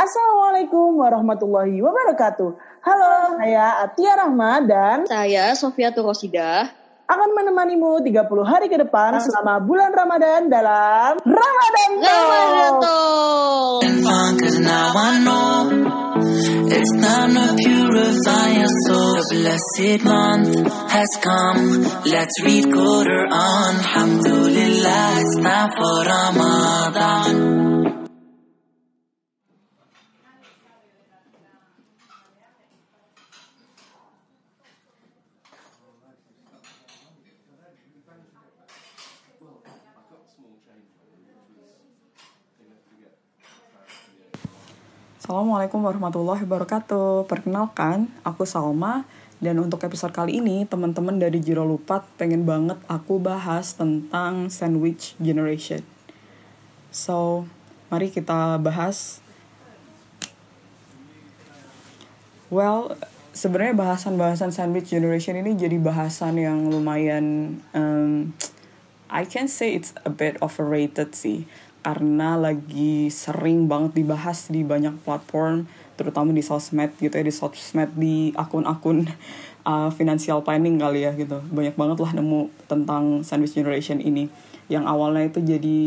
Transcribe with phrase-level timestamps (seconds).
[0.00, 2.56] Assalamualaikum warahmatullahi wabarakatuh.
[2.80, 6.72] Halo, saya Atia Rahma dan Saya Sofia Turosida.
[7.04, 13.82] akan menemanimu 30 hari ke depan selama bulan Ramadan dalam Ramadan Ramadan Talk.
[13.84, 14.96] Talk.
[14.96, 15.68] I know
[16.70, 19.20] it's time to purify your soul.
[19.20, 20.48] The blessed month
[20.96, 21.84] has come.
[22.08, 23.72] Let's read Quran.
[23.84, 27.79] Alhamdulillah, it's time for Ramadan.
[45.30, 47.30] Assalamualaikum warahmatullahi wabarakatuh.
[47.30, 49.06] Perkenalkan, aku Salma
[49.38, 55.14] dan untuk episode kali ini teman-teman dari Jiro Lupat pengen banget aku bahas tentang sandwich
[55.22, 55.86] generation.
[56.90, 57.46] So,
[57.94, 59.22] mari kita bahas.
[62.50, 62.98] Well,
[63.30, 68.34] sebenarnya bahasan-bahasan sandwich generation ini jadi bahasan yang lumayan um,
[69.06, 71.46] I can say it's a bit overrated sih
[71.80, 75.64] karena lagi sering banget dibahas di banyak platform
[75.96, 79.04] terutama di sosmed gitu ya di sosmed di akun-akun
[79.68, 81.40] uh, financial planning kali ya gitu.
[81.52, 84.32] Banyak banget lah nemu tentang sandwich generation ini.
[84.70, 85.80] Yang awalnya itu jadi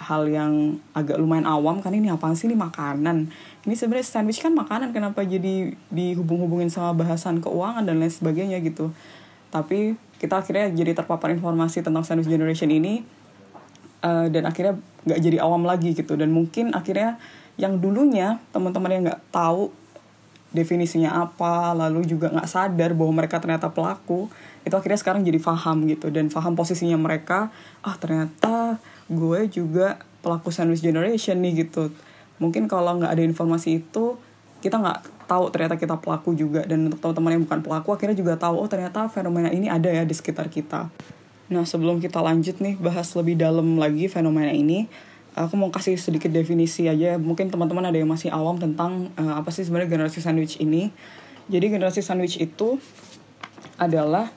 [0.00, 2.48] hal yang agak lumayan awam kan ini apaan sih?
[2.48, 3.30] Ini makanan.
[3.68, 8.90] Ini sebenarnya sandwich kan makanan kenapa jadi dihubung-hubungin sama bahasan keuangan dan lain sebagainya gitu.
[9.52, 13.04] Tapi kita akhirnya jadi terpapar informasi tentang sandwich generation ini
[14.04, 16.16] uh, dan akhirnya nggak jadi awam lagi gitu.
[16.16, 17.16] Dan mungkin akhirnya
[17.60, 19.72] yang dulunya teman-teman yang nggak tahu
[20.50, 24.26] definisinya apa lalu juga nggak sadar bahwa mereka ternyata pelaku
[24.66, 26.12] itu akhirnya sekarang jadi paham gitu.
[26.12, 27.52] Dan paham posisinya mereka
[27.84, 31.92] ah ternyata gue juga pelaku sandwich generation nih gitu.
[32.40, 34.16] Mungkin kalau nggak ada informasi itu
[34.60, 36.64] kita nggak tahu ternyata kita pelaku juga.
[36.66, 40.04] Dan untuk teman-teman yang bukan pelaku akhirnya juga tahu oh ternyata fenomena ini ada ya
[40.04, 40.90] di sekitar kita
[41.50, 44.86] Nah, sebelum kita lanjut nih bahas lebih dalam lagi fenomena ini,
[45.34, 47.18] aku mau kasih sedikit definisi aja.
[47.18, 50.94] Mungkin teman-teman ada yang masih awam tentang uh, apa sih sebenarnya generasi sandwich ini.
[51.50, 52.78] Jadi generasi sandwich itu
[53.82, 54.30] adalah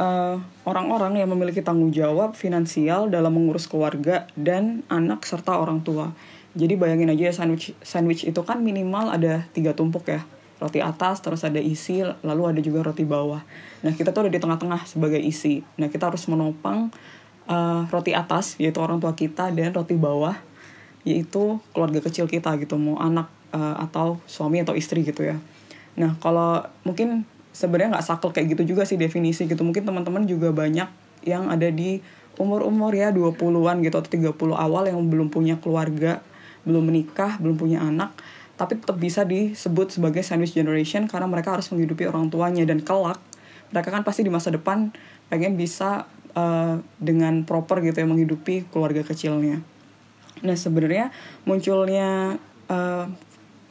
[0.00, 6.16] uh, orang-orang yang memiliki tanggung jawab finansial dalam mengurus keluarga dan anak serta orang tua.
[6.56, 10.24] Jadi bayangin aja ya sandwich sandwich itu kan minimal ada tiga tumpuk ya
[10.62, 13.42] roti atas terus ada isi lalu ada juga roti bawah.
[13.82, 15.66] Nah kita tuh ada di tengah-tengah sebagai isi.
[15.76, 16.94] Nah kita harus menopang
[17.50, 20.38] uh, roti atas yaitu orang tua kita dan roti bawah
[21.04, 22.78] yaitu keluarga kecil kita gitu.
[22.78, 25.36] Mau anak uh, atau suami atau istri gitu ya.
[25.98, 29.60] Nah kalau mungkin sebenarnya nggak sakel kayak gitu juga sih definisi gitu.
[29.66, 30.88] Mungkin teman-teman juga banyak
[31.26, 31.98] yang ada di
[32.38, 36.18] umur-umur ya 20-an gitu atau 30 awal yang belum punya keluarga
[36.64, 38.16] belum menikah belum punya anak
[38.54, 42.62] tapi tetap bisa disebut sebagai sandwich generation karena mereka harus menghidupi orang tuanya.
[42.62, 43.18] Dan kelak
[43.74, 44.94] mereka kan pasti di masa depan
[45.26, 46.06] pengen bisa
[46.38, 49.58] uh, dengan proper gitu ya menghidupi keluarga kecilnya.
[50.46, 51.10] Nah sebenarnya
[51.42, 52.38] munculnya
[52.70, 53.06] uh,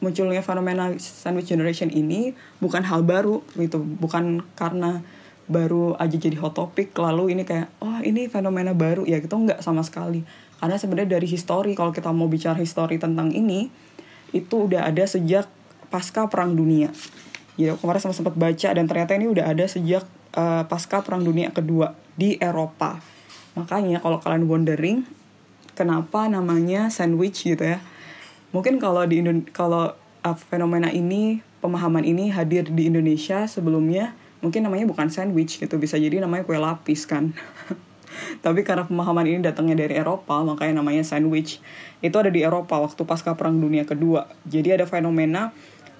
[0.04, 5.00] munculnya fenomena sandwich generation ini bukan hal baru gitu, bukan karena
[5.44, 9.08] baru aja jadi hot topic lalu ini kayak oh ini fenomena baru.
[9.08, 10.20] Ya gitu nggak sama sekali.
[10.60, 13.68] Karena sebenarnya dari histori kalau kita mau bicara histori tentang ini
[14.34, 15.46] itu udah ada sejak
[15.88, 16.90] pasca perang dunia.
[17.54, 20.02] Ya kemarin sama sempat baca dan ternyata ini udah ada sejak
[20.34, 22.98] uh, pasca perang dunia kedua di Eropa.
[23.54, 25.06] Makanya kalau kalian wondering
[25.78, 27.78] kenapa namanya sandwich gitu ya.
[28.50, 29.94] Mungkin kalau di Indon kalau
[30.26, 35.96] uh, fenomena ini pemahaman ini hadir di Indonesia sebelumnya mungkin namanya bukan sandwich gitu bisa
[35.96, 37.30] jadi namanya kue lapis kan.
[38.44, 41.60] Tapi karena pemahaman ini datangnya dari Eropa, makanya namanya sandwich.
[42.00, 44.28] Itu ada di Eropa waktu pasca Perang Dunia Kedua.
[44.46, 45.54] Jadi ada fenomena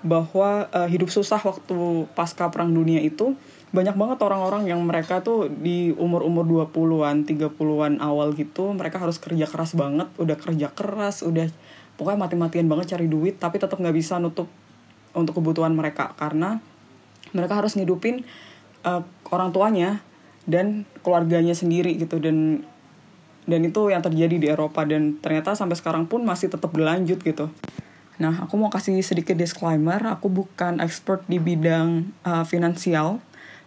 [0.05, 3.33] bahwa uh, hidup susah waktu pasca Perang Dunia itu
[3.75, 9.51] banyak banget orang-orang yang mereka tuh di umur-umur 20-an, 30-an awal gitu, mereka harus kerja
[9.51, 11.51] keras banget, udah kerja keras, udah
[11.99, 14.47] pokoknya mati-matian banget cari duit, tapi tetap nggak bisa nutup
[15.15, 16.63] untuk kebutuhan mereka karena
[17.35, 18.27] mereka harus ngidupin
[18.87, 20.03] uh, orang tuanya
[20.45, 22.21] dan keluarganya sendiri gitu.
[22.21, 22.65] Dan
[23.45, 24.85] dan itu yang terjadi di Eropa.
[24.89, 27.53] Dan ternyata sampai sekarang pun masih tetap berlanjut gitu.
[28.15, 33.19] Nah, aku mau kasih sedikit disclaimer, aku bukan expert di bidang uh, finansial,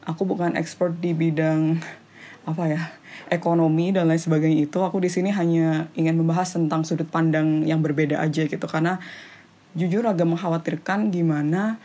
[0.07, 1.83] aku bukan expert di bidang
[2.49, 2.81] apa ya
[3.27, 4.79] ekonomi dan lain sebagainya itu.
[4.79, 8.65] Aku di sini hanya ingin membahas tentang sudut pandang yang berbeda aja gitu.
[8.71, 9.03] Karena
[9.75, 11.75] jujur agak mengkhawatirkan gimana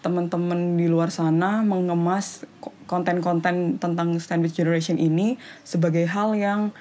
[0.00, 2.48] teman-teman di luar sana mengemas
[2.88, 6.72] konten-konten tentang sandwich generation ini sebagai hal yang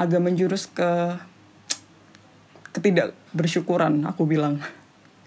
[0.00, 1.20] agak menjurus ke
[2.74, 4.58] ketidakbersyukuran aku bilang.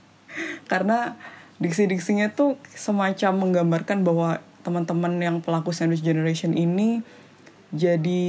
[0.72, 1.16] Karena
[1.62, 7.00] diksi-diksinya tuh semacam menggambarkan bahwa teman-teman yang pelaku sandwich generation ini
[7.72, 8.26] jadi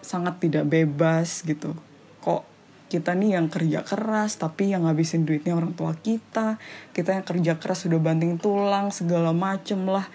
[0.00, 1.76] sangat tidak bebas gitu.
[2.24, 2.53] Kok
[2.94, 6.62] kita nih yang kerja keras tapi yang ngabisin duitnya orang tua kita.
[6.94, 10.06] Kita yang kerja keras sudah banting tulang segala macem lah.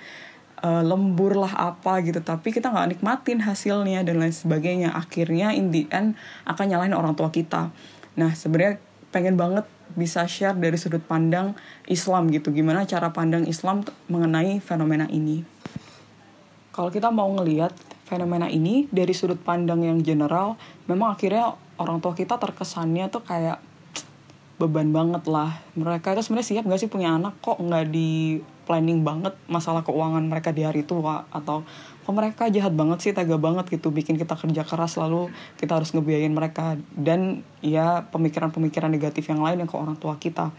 [0.59, 2.23] Uh, lembur lah apa gitu.
[2.23, 4.95] Tapi kita nggak nikmatin hasilnya dan lain sebagainya.
[4.95, 6.15] Akhirnya in the end
[6.47, 7.75] akan nyalahin orang tua kita.
[8.15, 8.79] Nah sebenarnya
[9.11, 9.67] pengen banget
[9.99, 11.59] bisa share dari sudut pandang
[11.91, 12.55] Islam gitu.
[12.55, 15.43] Gimana cara pandang Islam mengenai fenomena ini?
[16.71, 17.75] Kalau kita mau ngelihat
[18.07, 20.57] fenomena ini dari sudut pandang yang general
[20.89, 23.63] memang akhirnya orang tua kita terkesannya tuh kayak
[24.59, 25.63] beban banget lah.
[25.79, 27.39] Mereka itu sebenarnya siap gak sih punya anak?
[27.39, 31.23] Kok nggak di planning banget masalah keuangan mereka di hari tua?
[31.31, 31.63] Atau
[32.03, 35.95] kok mereka jahat banget sih tega banget gitu bikin kita kerja keras lalu kita harus
[35.95, 36.75] ngebiayain mereka?
[36.91, 40.51] Dan ya pemikiran-pemikiran negatif yang lain yang ke orang tua kita.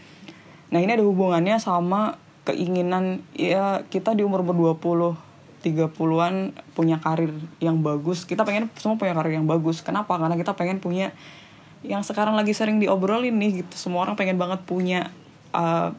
[0.73, 5.30] Nah ini ada hubungannya sama keinginan ya kita di umur umur 20
[5.61, 7.31] 30-an punya karir
[7.61, 8.25] yang bagus.
[8.25, 9.85] Kita pengen semua punya karir yang bagus.
[9.85, 10.17] Kenapa?
[10.17, 11.13] Karena kita pengen punya
[11.81, 13.89] yang sekarang lagi sering diobrolin nih gitu.
[13.89, 15.09] Semua orang pengen banget punya
[15.53, 15.93] uh,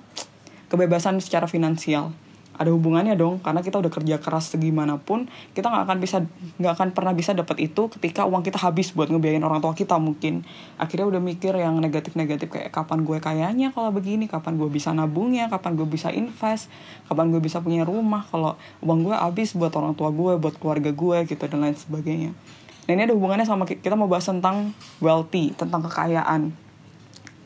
[0.71, 2.15] kebebasan secara finansial
[2.53, 5.25] ada hubungannya dong karena kita udah kerja keras segimanapun
[5.57, 6.17] kita nggak akan bisa
[6.61, 9.97] nggak akan pernah bisa dapat itu ketika uang kita habis buat ngebiayain orang tua kita
[9.97, 10.45] mungkin.
[10.77, 15.49] Akhirnya udah mikir yang negatif-negatif kayak kapan gue kayanya kalau begini kapan gue bisa nabungnya
[15.49, 16.69] kapan gue bisa invest
[17.09, 20.93] kapan gue bisa punya rumah kalau uang gue habis buat orang tua gue buat keluarga
[20.93, 22.37] gue gitu dan lain sebagainya.
[22.83, 26.53] Nah ini ada hubungannya sama kita mau bahas tentang wealthy tentang kekayaan.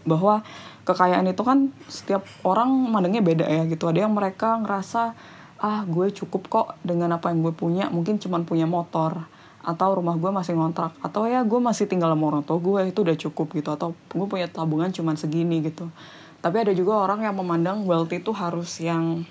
[0.06, 0.42] Bahwa
[0.86, 3.90] kekayaan itu kan setiap orang mandangnya beda ya gitu.
[3.90, 5.18] Ada yang mereka ngerasa
[5.58, 9.24] ah gue cukup kok dengan apa yang gue punya mungkin cuman punya motor
[9.66, 13.02] atau rumah gue masih ngontrak atau ya gue masih tinggal sama orang tua gue itu
[13.02, 13.68] udah cukup gitu.
[13.74, 15.90] Atau gue punya tabungan cuman segini gitu.
[16.38, 19.26] Tapi ada juga orang yang memandang wealthy itu harus yang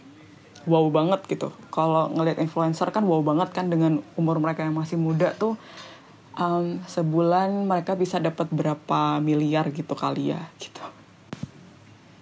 [0.68, 1.56] wow banget gitu.
[1.72, 5.56] Kalau ngelihat influencer kan wow banget kan dengan umur mereka yang masih muda tuh
[6.36, 10.84] um, sebulan mereka bisa dapat berapa miliar gitu kali ya gitu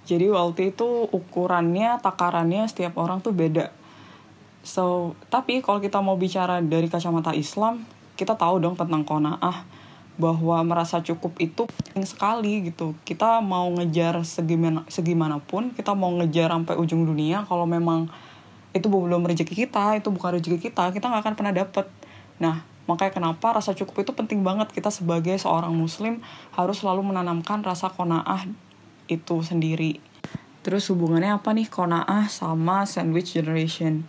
[0.04, 3.72] jadi wealthy itu ukurannya, takarannya setiap orang tuh beda.
[4.64, 7.84] So, tapi kalau kita mau bicara dari kacamata Islam,
[8.16, 9.64] kita tahu dong tentang kona'ah
[10.14, 12.94] bahwa merasa cukup itu penting sekali gitu.
[13.04, 18.08] Kita mau ngejar segimana segimanapun, kita mau ngejar sampai ujung dunia kalau memang
[18.76, 21.86] itu belum rezeki kita, itu bukan rezeki kita, kita nggak akan pernah dapet.
[22.38, 26.20] Nah, makanya kenapa rasa cukup itu penting banget kita sebagai seorang muslim
[26.54, 28.46] harus selalu menanamkan rasa kona'ah
[29.08, 30.00] itu sendiri.
[30.64, 34.08] Terus hubungannya apa nih kona'ah sama sandwich generation?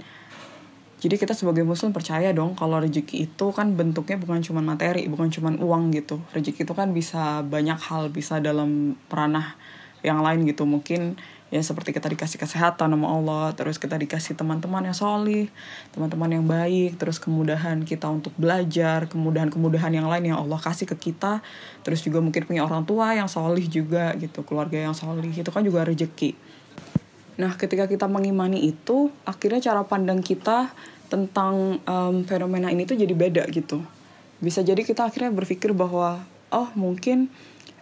[1.05, 5.29] Jadi kita sebagai muslim percaya dong kalau rezeki itu kan bentuknya bukan cuma materi, bukan
[5.29, 6.17] cuma uang gitu.
[6.33, 9.59] Rezeki itu kan bisa banyak hal, bisa dalam peranah
[10.01, 10.65] yang lain gitu.
[10.65, 11.21] Mungkin
[11.53, 15.47] ya seperti kita dikasih kesehatan sama Allah, terus kita dikasih teman-teman yang solih,
[15.95, 21.13] teman-teman yang baik, terus kemudahan kita untuk belajar, kemudahan-kemudahan yang lain yang Allah kasih ke
[21.13, 21.45] kita,
[21.87, 25.63] terus juga mungkin punya orang tua yang solih juga gitu, keluarga yang solih, itu kan
[25.63, 26.35] juga rezeki.
[27.35, 30.71] Nah, ketika kita mengimani itu, akhirnya cara pandang kita
[31.11, 33.83] tentang um, fenomena ini tuh jadi beda gitu.
[34.39, 37.31] Bisa jadi kita akhirnya berpikir bahwa, oh mungkin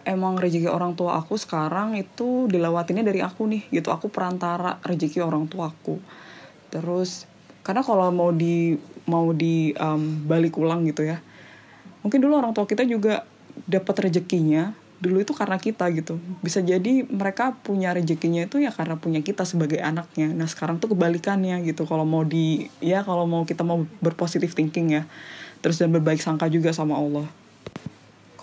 [0.03, 3.89] emang rezeki orang tua aku sekarang itu dilewatinnya dari aku nih gitu.
[3.89, 5.99] Aku perantara rezeki orang tua aku.
[6.71, 7.27] Terus
[7.63, 8.75] karena kalau mau di
[9.07, 11.19] mau di um, balik ulang gitu ya
[12.03, 13.23] mungkin dulu orang tua kita juga
[13.63, 16.15] dapat rezekinya dulu itu karena kita gitu.
[16.39, 20.31] Bisa jadi mereka punya rezekinya itu ya karena punya kita sebagai anaknya.
[20.31, 21.83] Nah sekarang tuh kebalikannya gitu.
[21.83, 25.03] Kalau mau di ya kalau mau kita mau berpositif thinking ya
[25.63, 27.27] terus dan berbaik sangka juga sama Allah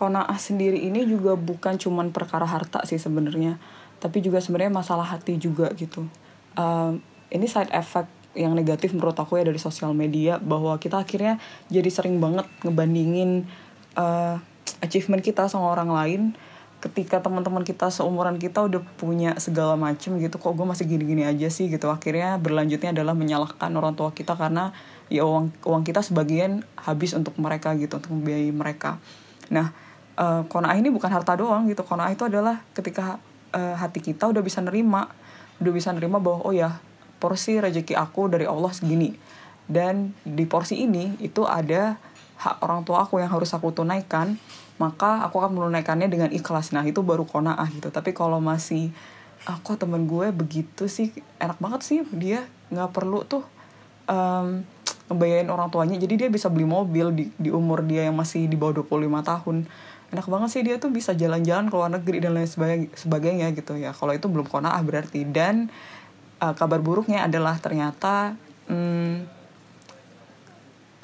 [0.00, 3.61] kona'ah sendiri ini juga bukan cuman perkara harta sih sebenarnya
[4.00, 6.09] tapi juga sebenarnya masalah hati juga gitu.
[6.57, 6.97] Uh,
[7.28, 11.37] ini side effect yang negatif menurut aku ya dari sosial media bahwa kita akhirnya
[11.69, 13.45] jadi sering banget ngebandingin
[13.95, 14.40] uh,
[14.80, 16.23] achievement kita sama orang lain.
[16.80, 21.52] Ketika teman-teman kita seumuran kita udah punya segala macem gitu kok gue masih gini-gini aja
[21.52, 21.92] sih gitu.
[21.92, 24.73] Akhirnya berlanjutnya adalah menyalahkan orang tua kita karena
[25.12, 28.97] ya uang uang kita sebagian habis untuk mereka gitu untuk membiayai mereka.
[29.52, 29.76] Nah
[30.21, 31.81] uh, kona'ah ini bukan harta doang gitu.
[31.81, 33.17] Kona'ah itu adalah ketika
[33.57, 35.09] uh, hati kita udah bisa nerima
[35.61, 36.81] udah bisa nerima bahwa oh ya
[37.21, 39.17] porsi rezeki aku dari Allah segini.
[39.71, 41.97] Dan di porsi ini itu ada
[42.41, 44.41] hak orang tua aku yang harus aku tunaikan
[44.81, 46.73] maka aku akan menunaikannya dengan ikhlas.
[46.73, 47.93] Nah itu baru kona'ah gitu.
[47.93, 48.89] Tapi kalau masih
[49.45, 51.12] aku ah, temen gue begitu sih?
[51.37, 53.45] Enak banget sih dia nggak perlu tuh
[54.09, 54.65] um,
[55.12, 56.00] ngebayarin orang tuanya.
[56.00, 59.57] Jadi dia bisa beli mobil di, di umur dia yang masih di bawah 25 tahun
[60.11, 62.50] enak banget sih dia tuh bisa jalan-jalan ke luar negeri dan lain
[62.95, 63.95] sebagainya, gitu ya.
[63.95, 65.23] Kalau itu belum konaah berarti.
[65.23, 65.71] Dan
[66.43, 68.35] uh, kabar buruknya adalah ternyata
[68.67, 69.40] hmm,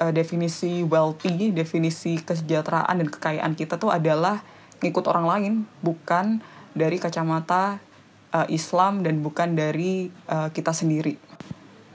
[0.01, 4.41] uh, definisi wealthy definisi kesejahteraan dan kekayaan kita tuh adalah
[4.81, 6.41] ngikut orang lain bukan
[6.77, 7.81] dari kacamata
[8.33, 11.17] uh, Islam dan bukan dari uh, kita sendiri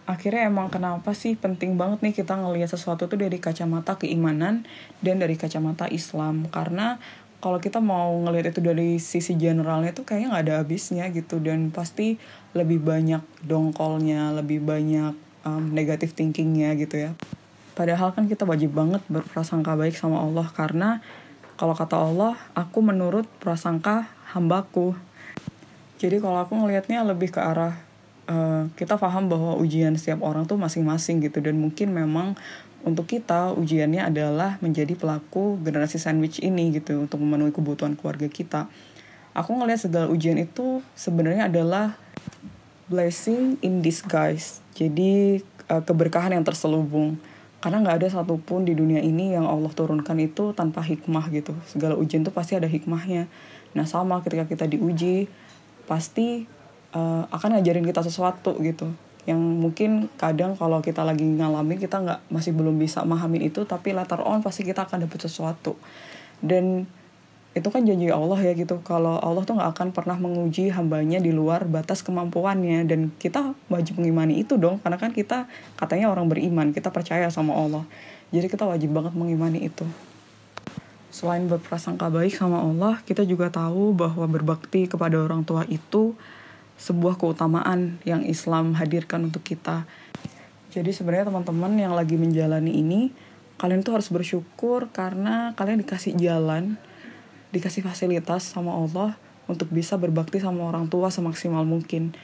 [0.03, 4.67] akhirnya emang kenapa sih penting banget nih kita ngelihat sesuatu tuh dari kacamata keimanan
[4.99, 6.51] dan dari kacamata Islam.
[6.51, 6.99] Karena
[7.39, 11.39] kalau kita mau ngelihat itu dari sisi generalnya tuh kayaknya nggak ada habisnya gitu.
[11.39, 12.19] Dan pasti
[12.55, 15.15] lebih banyak dongkolnya lebih banyak
[15.47, 17.11] um, negatif thinkingnya gitu ya.
[17.73, 20.51] Padahal kan kita wajib banget berprasangka baik sama Allah.
[20.51, 20.99] Karena
[21.55, 24.99] kalau kata Allah aku menurut prasangka hambaku.
[26.03, 27.92] Jadi kalau aku ngelihatnya lebih ke arah
[28.29, 32.39] uh, kita paham bahwa ujian setiap orang tuh masing-masing gitu dan mungkin memang
[32.83, 38.67] untuk kita ujiannya adalah menjadi pelaku generasi sandwich ini gitu untuk memenuhi kebutuhan keluarga kita.
[39.33, 41.97] Aku ngelihat segala ujian itu sebenarnya adalah
[42.91, 44.61] blessing in disguise.
[44.75, 47.17] Jadi uh, keberkahan yang terselubung.
[47.63, 51.55] Karena nggak ada satupun di dunia ini yang Allah turunkan itu tanpa hikmah gitu.
[51.71, 53.31] Segala ujian tuh pasti ada hikmahnya.
[53.79, 55.31] Nah sama ketika kita diuji,
[55.87, 56.51] pasti
[56.93, 58.93] uh, akan ngajarin kita sesuatu gitu.
[59.23, 63.95] Yang mungkin kadang kalau kita lagi ngalamin kita nggak masih belum bisa memahami itu tapi
[63.95, 65.79] latar on pasti kita akan dapat sesuatu.
[66.43, 66.87] Dan
[67.53, 68.81] itu kan janji Allah ya gitu.
[68.81, 72.89] Kalau Allah tuh nggak akan pernah menguji hambanya di luar batas kemampuannya.
[72.89, 75.47] Dan kita wajib mengimani itu dong karena kan kita
[75.77, 77.85] katanya orang beriman kita percaya sama Allah.
[78.33, 79.85] Jadi kita wajib banget mengimani itu.
[81.13, 86.17] Selain berprasangka baik sama Allah kita juga tahu bahwa berbakti kepada orang tua itu
[86.83, 89.87] sebuah keutamaan yang Islam hadirkan untuk kita.
[90.75, 93.15] Jadi sebenarnya teman-teman yang lagi menjalani ini,
[93.63, 96.75] kalian tuh harus bersyukur karena kalian dikasih jalan,
[97.55, 99.15] dikasih fasilitas sama Allah
[99.47, 102.19] untuk bisa berbakti sama orang tua semaksimal mungkin.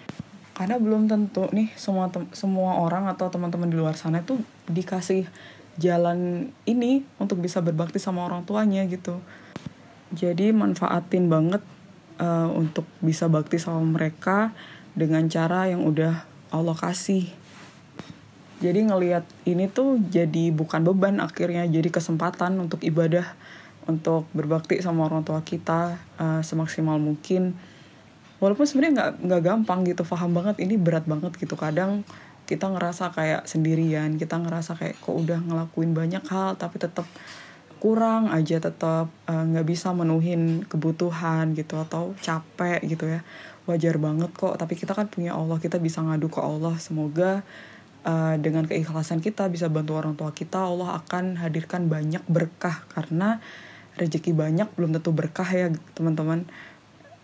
[0.59, 5.31] Karena belum tentu nih semua semua orang atau teman-teman di luar sana tuh dikasih
[5.79, 9.23] jalan ini untuk bisa berbakti sama orang tuanya gitu.
[10.11, 11.63] Jadi manfaatin banget
[12.19, 14.53] uh, untuk bisa bakti sama mereka
[14.93, 17.31] dengan cara yang udah Allah kasih.
[18.59, 23.39] Jadi ngelihat ini tuh jadi bukan beban akhirnya jadi kesempatan untuk ibadah
[23.87, 27.55] untuk berbakti sama orang tua kita uh, semaksimal mungkin.
[28.43, 31.55] Walaupun sebenarnya nggak nggak gampang gitu, paham banget ini berat banget gitu.
[31.55, 32.03] Kadang
[32.51, 37.07] kita ngerasa kayak sendirian, kita ngerasa kayak kok udah ngelakuin banyak hal tapi tetap
[37.79, 43.23] kurang aja tetap eh, nggak uh, bisa menuhin kebutuhan gitu atau capek gitu ya.
[43.71, 46.75] Wajar banget kok tapi kita kan punya Allah kita bisa ngadu ke Allah.
[46.83, 47.47] Semoga
[48.03, 52.85] uh, dengan keikhlasan kita bisa bantu orang tua kita Allah akan hadirkan banyak berkah.
[52.91, 53.39] Karena
[53.99, 56.45] rezeki banyak belum tentu berkah ya teman-teman.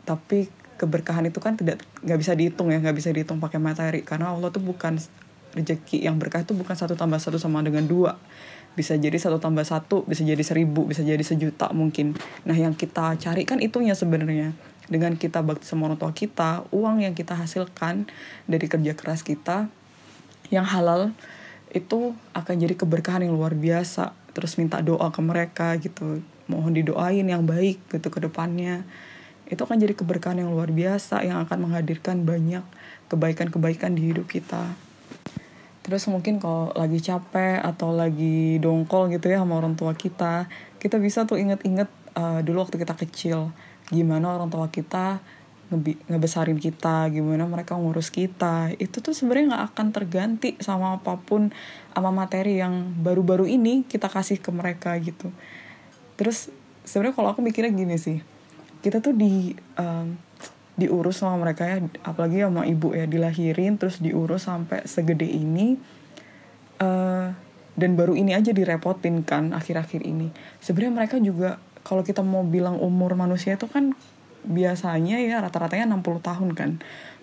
[0.06, 4.06] Tapi keberkahan itu kan tidak nggak bisa dihitung ya nggak bisa dihitung pakai materi.
[4.06, 5.00] Karena Allah tuh bukan
[5.54, 8.18] rezeki yang berkah itu bukan satu tambah satu sama dengan dua
[8.74, 12.18] bisa jadi satu tambah satu bisa jadi seribu bisa jadi sejuta mungkin.
[12.46, 14.54] Nah yang kita cari kan itunya sebenarnya.
[14.84, 18.04] Dengan kita bakti sama orang tua kita uang yang kita hasilkan
[18.44, 19.72] dari kerja keras kita
[20.52, 21.16] yang halal
[21.72, 24.12] itu akan jadi keberkahan yang luar biasa.
[24.36, 26.20] Terus minta doa ke mereka gitu.
[26.50, 28.84] Mohon didoain yang baik gitu ke depannya.
[29.48, 32.66] Itu akan jadi keberkahan yang luar biasa yang akan menghadirkan banyak
[33.08, 34.76] kebaikan-kebaikan di hidup kita
[35.84, 40.48] terus mungkin kalau lagi capek atau lagi dongkol gitu ya sama orang tua kita
[40.80, 43.52] kita bisa tuh inget-inget uh, dulu waktu kita kecil
[43.92, 45.20] gimana orang tua kita
[45.72, 48.76] ngebi ngebesarin kita gimana mereka ngurus kita.
[48.76, 51.50] Itu tuh sebenarnya nggak akan terganti sama apa pun
[51.96, 55.32] sama materi yang baru-baru ini kita kasih ke mereka gitu.
[56.20, 56.52] Terus
[56.84, 58.20] sebenarnya kalau aku mikirnya gini sih
[58.84, 60.20] kita tuh di um,
[60.74, 61.82] diurus sama mereka ya.
[62.02, 65.78] Apalagi sama ibu ya dilahirin terus diurus sampai segede ini.
[66.82, 67.30] Uh,
[67.74, 70.30] dan baru ini aja direpotin kan akhir-akhir ini.
[70.62, 73.94] Sebenarnya mereka juga kalau kita mau bilang umur manusia itu kan
[74.46, 76.70] biasanya ya rata-ratanya 60 tahun kan.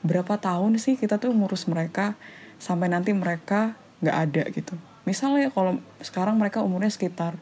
[0.03, 2.19] Berapa tahun sih kita tuh ngurus mereka
[2.59, 4.75] sampai nanti mereka nggak ada gitu?
[5.07, 7.39] Misalnya kalau sekarang mereka umurnya sekitar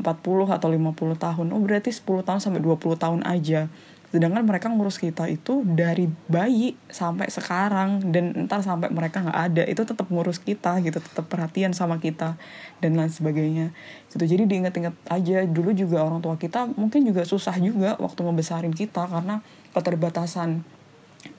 [0.00, 1.46] 40 atau 50 tahun.
[1.50, 3.68] Oh berarti 10 tahun sampai 20 tahun aja
[4.12, 8.12] sedangkan mereka ngurus kita itu dari bayi sampai sekarang.
[8.12, 12.36] Dan entar sampai mereka nggak ada itu tetap ngurus kita gitu tetap perhatian sama kita
[12.84, 13.72] dan lain sebagainya.
[14.12, 14.36] Gitu.
[14.36, 19.08] Jadi diingat-ingat aja dulu juga orang tua kita mungkin juga susah juga waktu ngebesarin kita
[19.08, 19.40] karena
[19.72, 20.60] keterbatasan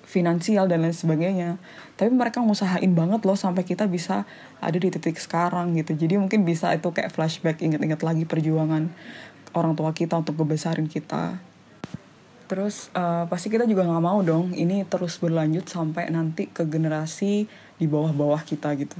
[0.01, 1.61] finansial dan lain sebagainya.
[1.93, 4.25] Tapi mereka ngusahain banget loh sampai kita bisa
[4.57, 5.93] ada di titik sekarang gitu.
[5.93, 8.89] Jadi mungkin bisa itu kayak flashback inget-inget lagi perjuangan
[9.53, 11.52] orang tua kita untuk ngebesarin kita
[12.45, 17.47] terus uh, pasti kita juga nggak mau dong ini terus berlanjut sampai nanti ke generasi
[17.77, 18.99] di bawah-bawah kita gitu.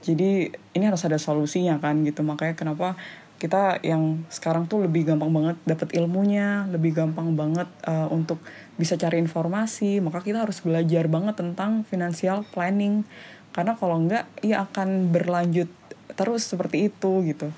[0.00, 2.24] Jadi ini harus ada solusinya kan gitu.
[2.24, 2.96] Makanya kenapa
[3.40, 8.40] kita yang sekarang tuh lebih gampang banget dapat ilmunya lebih gampang banget uh, untuk
[8.80, 10.00] bisa cari informasi.
[10.00, 13.04] Maka kita harus belajar banget tentang financial planning.
[13.52, 15.68] Karena kalau enggak ya akan berlanjut
[16.16, 17.52] terus seperti itu gitu.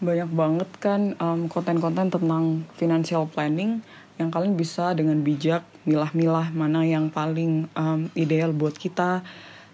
[0.00, 3.84] Banyak banget kan konten konten-konten tentang financial planning
[4.20, 9.24] yang kalian bisa dengan bijak milah-milah mana yang paling um, ideal buat kita.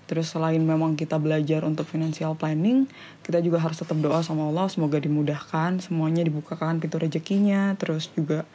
[0.06, 2.86] Terus selain memang kita belajar untuk financial planning,
[3.26, 8.46] kita juga harus tetap doa sama Allah semoga dimudahkan, semuanya dibukakan pintu rezekinya, terus juga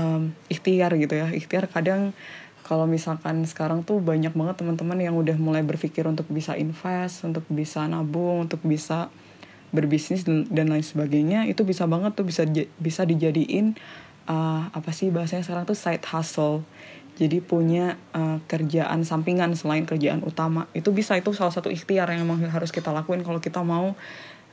[0.00, 1.28] um, ikhtiar gitu ya.
[1.28, 2.16] Ikhtiar kadang
[2.64, 7.44] kalau misalkan sekarang tuh banyak banget teman-teman yang udah mulai berpikir untuk bisa invest, untuk
[7.52, 9.12] bisa nabung, untuk bisa
[9.76, 12.48] berbisnis dan lain sebagainya, itu bisa banget tuh bisa
[12.80, 13.76] bisa dijadiin
[14.26, 16.62] uh, apa sih bahasanya sekarang tuh side hustle.
[17.16, 20.68] Jadi punya uh, kerjaan sampingan selain kerjaan utama.
[20.76, 23.96] Itu bisa itu salah satu ikhtiar yang memang harus kita lakuin kalau kita mau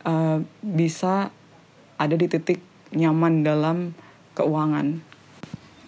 [0.07, 1.35] uh, bisa
[1.99, 2.63] ada di titik
[2.95, 3.91] nyaman dalam
[4.39, 5.03] keuangan.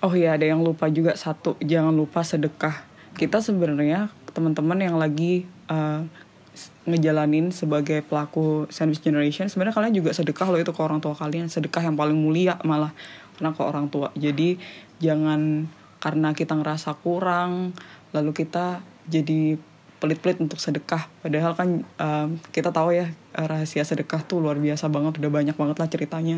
[0.03, 2.83] Oh iya ada yang lupa juga satu jangan lupa sedekah.
[3.15, 6.03] Kita sebenarnya teman-teman yang lagi uh,
[6.85, 11.47] ngejalanin sebagai pelaku sandwich generation sebenarnya kalian juga sedekah loh itu ke orang tua kalian.
[11.47, 12.91] Sedekah yang paling mulia malah
[13.37, 14.11] karena ke orang tua.
[14.15, 14.57] Jadi
[14.99, 17.73] jangan karena kita ngerasa kurang
[18.13, 19.59] lalu kita jadi
[19.99, 21.07] pelit-pelit untuk sedekah.
[21.23, 25.77] Padahal kan um, kita tahu ya rahasia sedekah tuh luar biasa banget udah banyak banget
[25.81, 26.37] lah ceritanya.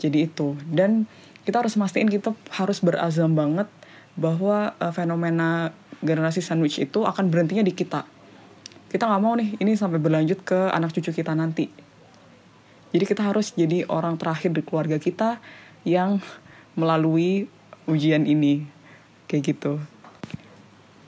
[0.00, 0.56] Jadi itu.
[0.64, 1.04] Dan
[1.44, 3.68] kita harus mastiin kita harus berazam banget
[4.16, 8.08] bahwa uh, fenomena generasi sandwich itu akan berhentinya di kita.
[8.88, 11.68] Kita nggak mau nih ini sampai berlanjut ke anak cucu kita nanti.
[12.96, 15.36] Jadi kita harus jadi orang terakhir di keluarga kita
[15.86, 16.18] yang
[16.74, 17.46] melalui
[17.86, 18.66] ujian ini.
[19.30, 19.74] Kayak gitu.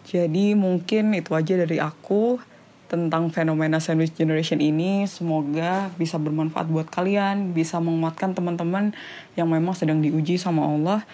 [0.09, 2.41] Jadi mungkin itu aja dari aku
[2.89, 5.05] tentang fenomena sandwich generation ini.
[5.05, 8.97] Semoga bisa bermanfaat buat kalian bisa menguatkan teman-teman
[9.37, 11.05] yang memang sedang diuji sama Allah.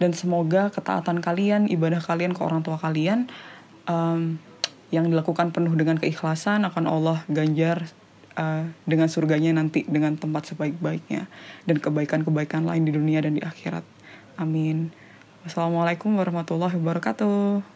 [0.00, 3.30] Dan semoga ketaatan kalian ibadah kalian ke orang tua kalian
[3.86, 4.42] um,
[4.90, 7.90] yang dilakukan penuh dengan keikhlasan akan Allah ganjar
[8.38, 11.26] uh, dengan surganya nanti dengan tempat sebaik-baiknya
[11.66, 13.82] dan kebaikan-kebaikan lain di dunia dan di akhirat.
[14.38, 14.90] Amin.
[15.44, 17.73] Wassalamualaikum warahmatullahi wabarakatuh.